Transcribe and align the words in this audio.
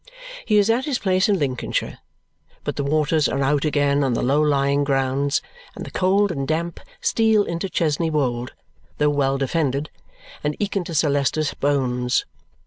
He 0.47 0.57
is 0.57 0.71
at 0.71 0.85
his 0.85 0.97
place 0.97 1.29
in 1.29 1.37
Lincolnshire; 1.37 1.99
but 2.63 2.75
the 2.75 2.83
waters 2.83 3.29
are 3.29 3.43
out 3.43 3.65
again 3.65 4.03
on 4.03 4.13
the 4.15 4.23
low 4.23 4.41
lying 4.41 4.83
grounds, 4.83 5.43
and 5.75 5.85
the 5.85 5.91
cold 5.91 6.31
and 6.31 6.47
damp 6.47 6.79
steal 7.01 7.43
into 7.43 7.69
Chesney 7.69 8.09
Wold, 8.09 8.53
though 8.97 9.11
well 9.11 9.37
defended, 9.37 9.91
and 10.43 10.55
eke 10.57 10.75
into 10.75 10.95
Sir 10.95 11.09
Leicester's 11.11 11.53
bones. 11.53 12.25